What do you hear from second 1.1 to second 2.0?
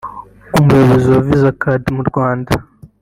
wa Visa card